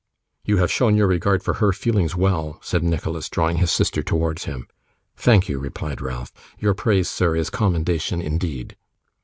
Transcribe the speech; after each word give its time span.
'You 0.43 0.57
have 0.57 0.71
shown 0.71 0.95
your 0.95 1.05
regard 1.05 1.43
for 1.43 1.53
HER 1.53 1.71
feelings 1.71 2.15
well,' 2.15 2.57
said 2.63 2.81
Nicholas, 2.81 3.29
drawing 3.29 3.57
his 3.57 3.71
sister 3.71 4.01
towards 4.01 4.45
him. 4.45 4.67
'Thank 5.15 5.47
you,' 5.47 5.59
replied 5.59 6.01
Ralph. 6.01 6.33
'Your 6.57 6.73
praise, 6.73 7.07
sir, 7.07 7.35
is 7.35 7.51
commendation, 7.51 8.19
indeed. 8.19 8.75